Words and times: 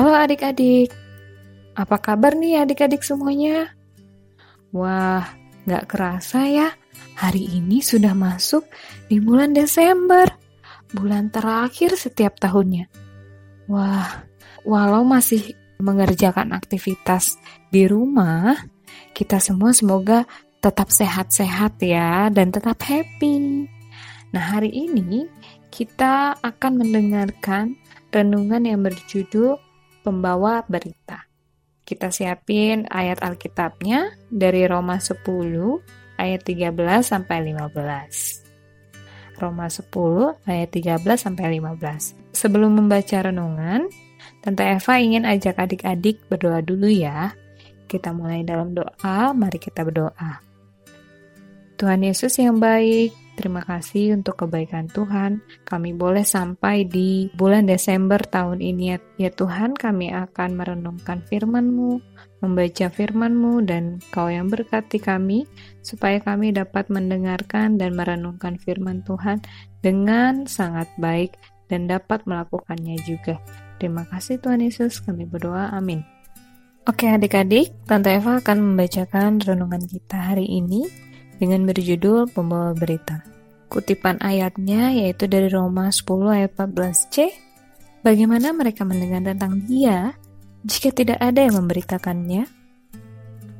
Halo 0.00 0.16
adik-adik, 0.16 0.88
apa 1.76 2.00
kabar 2.00 2.32
nih 2.32 2.64
adik-adik 2.64 3.04
semuanya? 3.04 3.76
Wah, 4.72 5.28
gak 5.68 5.92
kerasa 5.92 6.48
ya, 6.48 6.72
hari 7.20 7.44
ini 7.44 7.84
sudah 7.84 8.16
masuk 8.16 8.64
di 9.12 9.20
bulan 9.20 9.52
Desember, 9.52 10.24
bulan 10.96 11.28
terakhir 11.28 12.00
setiap 12.00 12.40
tahunnya. 12.40 12.88
Wah, 13.68 14.24
walau 14.64 15.04
masih 15.04 15.52
mengerjakan 15.84 16.56
aktivitas 16.56 17.36
di 17.68 17.84
rumah, 17.84 18.56
kita 19.12 19.36
semua 19.36 19.76
semoga 19.76 20.24
tetap 20.64 20.88
sehat-sehat 20.88 21.76
ya 21.84 22.32
dan 22.32 22.48
tetap 22.48 22.80
happy. 22.88 23.68
Nah, 24.32 24.44
hari 24.48 24.72
ini 24.72 25.28
kita 25.68 26.40
akan 26.40 26.88
mendengarkan 26.88 27.76
renungan 28.08 28.64
yang 28.64 28.80
berjudul 28.80 29.60
Pembawa 30.00 30.64
Berita. 30.64 31.28
Kita 31.84 32.08
siapin 32.14 32.86
ayat 32.86 33.20
Alkitabnya 33.20 34.14
dari 34.30 34.64
Roma 34.64 35.02
10 35.02 35.26
ayat 36.20 36.40
13 36.46 36.76
sampai 37.02 37.52
15. 37.52 39.40
Roma 39.40 39.66
10 39.66 39.88
ayat 40.44 40.68
13 40.70 41.02
sampai 41.16 41.58
15. 41.58 42.36
Sebelum 42.36 42.76
membaca 42.78 43.18
renungan, 43.24 43.88
Tante 44.40 44.64
Eva 44.64 44.94
ingin 44.96 45.28
ajak 45.28 45.56
adik-adik 45.60 46.24
berdoa 46.28 46.64
dulu 46.64 46.88
ya. 46.88 47.36
Kita 47.90 48.14
mulai 48.14 48.46
dalam 48.46 48.72
doa, 48.72 49.34
mari 49.36 49.58
kita 49.60 49.84
berdoa. 49.84 50.40
Tuhan 51.76 52.04
Yesus 52.04 52.36
yang 52.40 52.60
baik, 52.60 53.12
terima 53.40 53.64
kasih 53.64 54.20
untuk 54.20 54.44
kebaikan 54.44 54.84
Tuhan. 54.92 55.40
Kami 55.64 55.96
boleh 55.96 56.20
sampai 56.20 56.84
di 56.84 57.32
bulan 57.32 57.64
Desember 57.64 58.20
tahun 58.20 58.60
ini 58.60 59.00
ya, 59.16 59.32
Tuhan 59.32 59.72
kami 59.72 60.12
akan 60.12 60.60
merenungkan 60.60 61.24
firman-Mu, 61.24 61.96
membaca 62.44 62.86
firman-Mu 62.92 63.64
dan 63.64 64.04
Kau 64.12 64.28
yang 64.28 64.52
berkati 64.52 65.00
kami 65.00 65.48
supaya 65.80 66.20
kami 66.20 66.52
dapat 66.52 66.92
mendengarkan 66.92 67.80
dan 67.80 67.96
merenungkan 67.96 68.60
firman 68.60 69.00
Tuhan 69.08 69.40
dengan 69.80 70.44
sangat 70.44 70.92
baik 71.00 71.40
dan 71.72 71.88
dapat 71.88 72.20
melakukannya 72.28 73.00
juga. 73.08 73.40
Terima 73.80 74.04
kasih 74.04 74.36
Tuhan 74.36 74.60
Yesus, 74.60 75.00
kami 75.00 75.24
berdoa, 75.24 75.72
amin. 75.72 76.04
Oke 76.84 77.08
adik-adik, 77.08 77.72
Tante 77.88 78.12
Eva 78.12 78.44
akan 78.44 78.58
membacakan 78.60 79.40
renungan 79.40 79.84
kita 79.88 80.36
hari 80.36 80.44
ini 80.44 81.09
dengan 81.40 81.64
berjudul 81.64 82.28
Pembawa 82.28 82.76
Berita. 82.76 83.24
Kutipan 83.72 84.20
ayatnya 84.20 84.92
yaitu 84.92 85.24
dari 85.24 85.48
Roma 85.48 85.88
10 85.88 86.04
ayat 86.28 86.52
14c. 86.52 87.16
Bagaimana 88.04 88.52
mereka 88.52 88.84
mendengar 88.84 89.24
tentang 89.24 89.64
dia 89.64 90.12
jika 90.62 90.92
tidak 90.92 91.16
ada 91.16 91.40
yang 91.48 91.56
memberitakannya? 91.64 92.44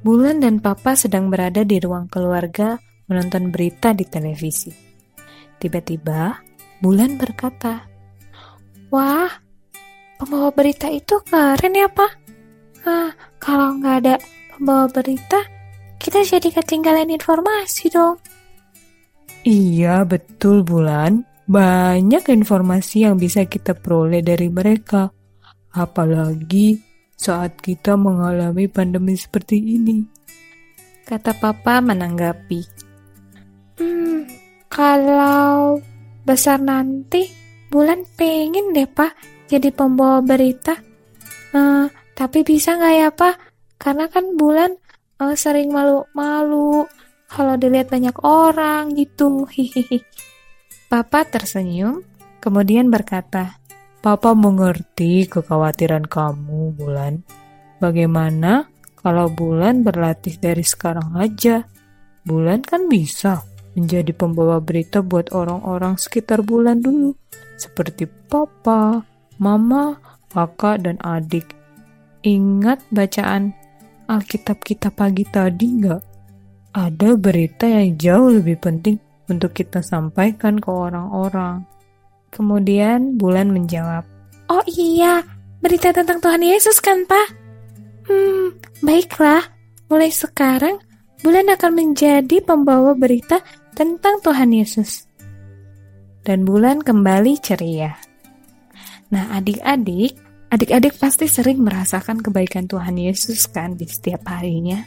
Bulan 0.00 0.40
dan 0.40 0.62
Papa 0.64 0.96
sedang 0.96 1.28
berada 1.28 1.66
di 1.66 1.76
ruang 1.82 2.08
keluarga 2.08 2.80
menonton 3.10 3.50
berita 3.52 3.92
di 3.92 4.06
televisi. 4.08 4.72
Tiba-tiba, 5.60 6.38
Bulan 6.76 7.16
berkata, 7.16 7.88
Wah, 8.92 9.32
pembawa 10.20 10.52
berita 10.52 10.86
itu 10.92 11.18
keren 11.26 11.74
ya, 11.74 11.88
Pak. 11.88 12.12
Ah, 12.86 13.10
kalau 13.42 13.80
nggak 13.80 13.96
ada 14.04 14.14
pembawa 14.54 14.86
berita, 14.86 15.40
kita 16.16 16.40
jadi 16.40 16.64
ketinggalan 16.64 17.12
informasi 17.12 17.92
dong. 17.92 18.16
Iya, 19.44 20.00
betul 20.08 20.64
Bulan. 20.64 21.28
Banyak 21.44 22.32
informasi 22.32 23.04
yang 23.04 23.20
bisa 23.20 23.44
kita 23.44 23.76
peroleh 23.76 24.24
dari 24.24 24.48
mereka. 24.48 25.12
Apalagi 25.76 26.80
saat 27.20 27.60
kita 27.60 28.00
mengalami 28.00 28.64
pandemi 28.64 29.12
seperti 29.12 29.60
ini. 29.60 30.08
Kata 31.04 31.36
papa 31.36 31.84
menanggapi. 31.84 32.64
Hmm, 33.76 34.24
kalau 34.72 35.76
besar 36.24 36.64
nanti, 36.64 37.28
Bulan 37.68 38.08
pengen 38.16 38.72
deh 38.72 38.88
pak 38.88 39.12
jadi 39.52 39.68
pembawa 39.68 40.24
berita. 40.24 40.80
Uh, 41.52 41.92
tapi 42.16 42.40
bisa 42.40 42.72
nggak 42.72 42.94
ya 43.04 43.08
pak? 43.12 43.36
Karena 43.76 44.08
kan 44.08 44.32
Bulan 44.40 44.80
uh, 45.20 45.34
sering 45.36 45.72
malu-malu 45.72 46.84
kalau 47.26 47.54
dilihat 47.58 47.90
banyak 47.90 48.16
orang 48.22 48.94
gitu. 48.94 49.48
Hihihi. 49.48 50.04
Papa 50.86 51.26
tersenyum, 51.26 52.06
kemudian 52.38 52.88
berkata, 52.88 53.58
Papa 53.98 54.38
mengerti 54.38 55.26
kekhawatiran 55.26 56.06
kamu, 56.06 56.78
Bulan. 56.78 57.26
Bagaimana 57.82 58.70
kalau 58.94 59.26
Bulan 59.26 59.82
berlatih 59.82 60.38
dari 60.38 60.62
sekarang 60.62 61.18
aja? 61.18 61.66
Bulan 62.22 62.62
kan 62.62 62.86
bisa 62.86 63.42
menjadi 63.74 64.14
pembawa 64.14 64.62
berita 64.62 65.02
buat 65.02 65.34
orang-orang 65.34 65.98
sekitar 65.98 66.46
Bulan 66.46 66.80
dulu, 66.80 67.18
seperti 67.58 68.06
Papa, 68.06 69.02
Mama, 69.42 69.98
Kakak, 70.30 70.86
dan 70.86 71.02
adik. 71.02 71.50
Ingat 72.22 72.82
bacaan 72.94 73.58
Alkitab 74.06 74.62
kita 74.62 74.94
pagi 74.94 75.26
tadi 75.26 75.66
nggak? 75.82 76.02
Ada 76.78 77.18
berita 77.18 77.66
yang 77.66 77.98
jauh 77.98 78.38
lebih 78.38 78.62
penting 78.62 79.02
untuk 79.26 79.50
kita 79.50 79.82
sampaikan 79.82 80.62
ke 80.62 80.70
orang-orang. 80.70 81.66
Kemudian 82.30 83.18
Bulan 83.18 83.50
menjawab, 83.50 84.06
Oh 84.46 84.62
iya, 84.70 85.26
berita 85.58 85.90
tentang 85.90 86.22
Tuhan 86.22 86.38
Yesus 86.38 86.78
kan, 86.78 87.02
Pak? 87.02 87.28
Hmm, 88.06 88.54
baiklah. 88.86 89.42
Mulai 89.90 90.14
sekarang, 90.14 90.78
Bulan 91.26 91.50
akan 91.50 91.72
menjadi 91.74 92.38
pembawa 92.46 92.94
berita 92.94 93.42
tentang 93.74 94.22
Tuhan 94.22 94.54
Yesus. 94.54 95.10
Dan 96.22 96.46
Bulan 96.46 96.78
kembali 96.78 97.42
ceria. 97.42 97.98
Nah, 99.10 99.34
adik-adik, 99.34 100.14
Adik-adik 100.46 100.94
pasti 100.96 101.26
sering 101.26 101.58
merasakan 101.58 102.22
kebaikan 102.22 102.70
Tuhan 102.70 102.94
Yesus 102.94 103.50
kan 103.50 103.74
di 103.74 103.84
setiap 103.90 104.30
harinya. 104.30 104.78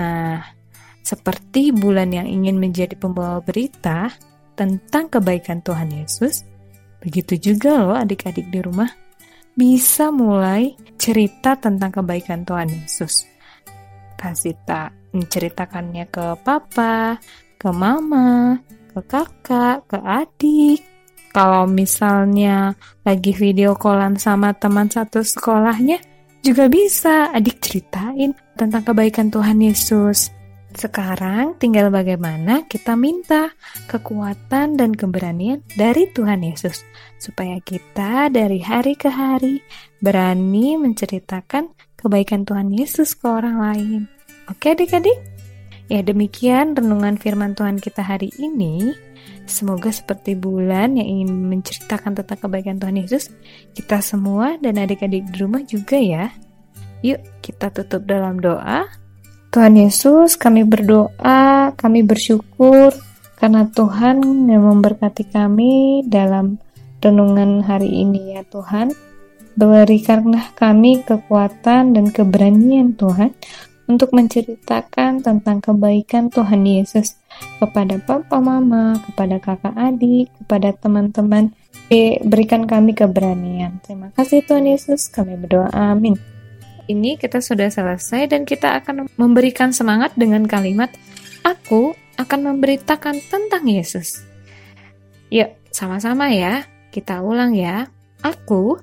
Nah, 0.00 0.40
seperti 1.04 1.70
bulan 1.70 2.10
yang 2.16 2.24
ingin 2.24 2.56
menjadi 2.56 2.96
pembawa 2.96 3.44
berita 3.44 4.08
tentang 4.56 5.12
kebaikan 5.12 5.60
Tuhan 5.60 5.92
Yesus, 5.92 6.48
begitu 7.04 7.36
juga 7.36 7.76
loh 7.76 7.94
adik-adik 7.94 8.48
di 8.48 8.58
rumah 8.64 8.88
bisa 9.56 10.12
mulai 10.12 10.76
cerita 10.96 11.56
tentang 11.56 11.92
kebaikan 11.92 12.44
Tuhan 12.48 12.68
Yesus. 12.72 13.28
Kasih 14.16 14.56
tak 14.64 14.96
menceritakannya 15.12 16.08
ke 16.08 16.40
papa, 16.40 17.20
ke 17.60 17.68
mama, 17.68 18.60
ke 18.96 19.00
kakak, 19.04 19.84
ke 19.88 19.98
adik, 20.00 20.80
kalau 21.36 21.68
misalnya 21.68 22.72
lagi 23.04 23.36
video 23.36 23.76
callan 23.76 24.16
sama 24.16 24.56
teman 24.56 24.88
satu 24.88 25.20
sekolahnya, 25.20 26.00
juga 26.40 26.64
bisa 26.72 27.28
adik 27.28 27.60
ceritain 27.60 28.32
tentang 28.56 28.80
kebaikan 28.80 29.28
Tuhan 29.28 29.60
Yesus. 29.60 30.32
Sekarang 30.72 31.60
tinggal 31.60 31.92
bagaimana 31.92 32.64
kita 32.64 32.96
minta 32.96 33.52
kekuatan 33.84 34.80
dan 34.80 34.96
keberanian 34.96 35.60
dari 35.76 36.08
Tuhan 36.08 36.40
Yesus 36.40 36.88
supaya 37.20 37.60
kita 37.60 38.32
dari 38.32 38.64
hari 38.64 38.96
ke 38.96 39.12
hari 39.12 39.60
berani 40.00 40.80
menceritakan 40.80 41.68
kebaikan 42.00 42.48
Tuhan 42.48 42.72
Yesus 42.72 43.12
ke 43.12 43.28
orang 43.28 43.60
lain. 43.60 44.00
Oke 44.48 44.72
adik-adik? 44.72 45.16
Ya 45.92 46.00
demikian 46.00 46.72
renungan 46.72 47.20
firman 47.20 47.52
Tuhan 47.52 47.76
kita 47.76 48.00
hari 48.00 48.32
ini. 48.40 49.05
Semoga 49.46 49.94
seperti 49.94 50.34
bulan 50.34 50.98
yang 50.98 51.06
ingin 51.06 51.30
menceritakan 51.46 52.18
tentang 52.18 52.38
kebaikan 52.42 52.76
Tuhan 52.82 52.98
Yesus, 52.98 53.30
kita 53.78 54.02
semua 54.02 54.58
dan 54.58 54.76
adik-adik 54.82 55.22
di 55.30 55.34
rumah 55.38 55.62
juga 55.62 55.96
ya. 55.96 56.34
Yuk 57.06 57.22
kita 57.40 57.70
tutup 57.70 58.02
dalam 58.04 58.42
doa. 58.42 58.90
Tuhan 59.54 59.78
Yesus, 59.78 60.36
kami 60.36 60.66
berdoa, 60.66 61.72
kami 61.78 62.02
bersyukur 62.02 62.92
karena 63.38 63.64
Tuhan 63.70 64.50
yang 64.50 64.66
memberkati 64.66 65.30
kami 65.30 66.04
dalam 66.04 66.58
renungan 67.00 67.62
hari 67.62 68.02
ini 68.02 68.36
ya 68.36 68.42
Tuhan. 68.50 68.92
Berikanlah 69.56 70.52
kami 70.52 71.00
kekuatan 71.06 71.96
dan 71.96 72.12
keberanian 72.12 72.92
Tuhan 72.92 73.32
untuk 73.86 74.14
menceritakan 74.14 75.22
tentang 75.22 75.62
kebaikan 75.62 76.30
Tuhan 76.30 76.66
Yesus 76.66 77.18
kepada 77.62 77.98
papa 78.02 78.42
mama, 78.42 78.98
kepada 79.10 79.38
kakak 79.38 79.74
adik, 79.74 80.30
kepada 80.42 80.74
teman-teman. 80.74 81.54
Berikan 82.26 82.66
kami 82.66 82.98
keberanian. 82.98 83.78
Terima 83.86 84.10
kasih 84.10 84.42
Tuhan 84.42 84.66
Yesus, 84.66 85.06
kami 85.06 85.38
berdoa 85.38 85.70
amin. 85.70 86.18
Ini 86.86 87.18
kita 87.18 87.42
sudah 87.42 87.70
selesai 87.70 88.30
dan 88.30 88.46
kita 88.46 88.78
akan 88.82 89.10
memberikan 89.18 89.74
semangat 89.74 90.14
dengan 90.14 90.46
kalimat 90.46 90.90
Aku 91.46 91.94
akan 92.18 92.40
memberitakan 92.42 93.22
tentang 93.30 93.62
Yesus. 93.70 94.26
Yuk, 95.30 95.54
sama-sama 95.70 96.26
ya. 96.34 96.66
Kita 96.90 97.22
ulang 97.22 97.54
ya. 97.54 97.86
Aku 98.22 98.78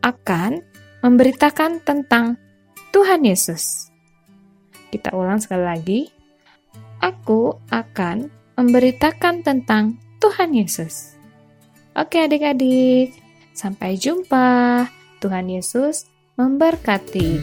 akan 0.00 0.64
memberitakan 1.04 1.84
tentang 1.84 2.40
Tuhan 2.96 3.28
Yesus. 3.28 3.92
Kita 4.88 5.12
ulang 5.12 5.40
sekali 5.40 5.64
lagi. 5.64 6.00
Aku 6.98 7.56
akan 7.70 8.28
memberitakan 8.58 9.46
tentang 9.46 10.00
Tuhan 10.18 10.50
Yesus. 10.56 11.14
Oke 11.94 12.22
adik-adik, 12.22 13.14
sampai 13.54 13.98
jumpa. 13.98 14.86
Tuhan 15.18 15.50
Yesus 15.50 16.06
memberkati. 16.38 17.42